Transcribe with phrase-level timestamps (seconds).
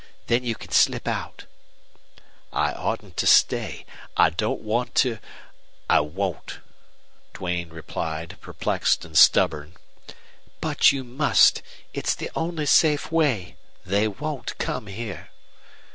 [0.25, 1.45] Then you can slip out."
[2.51, 3.85] "I oughtn't to stay.
[4.17, 5.19] I don't want to
[5.91, 6.57] I won't,"
[7.35, 9.75] Duane replied, perplexed and stubborn.
[10.59, 11.61] "But you must.
[11.93, 13.57] It's the only safe way.
[13.85, 15.29] They won't come here."